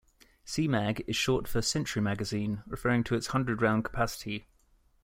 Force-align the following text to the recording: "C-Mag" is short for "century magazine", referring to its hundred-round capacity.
"C-Mag" 0.45 1.03
is 1.05 1.15
short 1.15 1.47
for 1.47 1.61
"century 1.61 2.01
magazine", 2.01 2.63
referring 2.65 3.03
to 3.03 3.13
its 3.13 3.27
hundred-round 3.27 3.85
capacity. 3.85 4.47